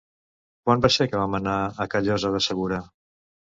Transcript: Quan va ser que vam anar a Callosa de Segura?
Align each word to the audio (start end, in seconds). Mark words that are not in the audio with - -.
Quan 0.67 0.81
va 0.85 0.91
ser 0.95 1.07
que 1.11 1.19
vam 1.25 1.37
anar 1.41 1.55
a 1.85 1.89
Callosa 1.93 2.35
de 2.39 2.43
Segura? 2.49 2.83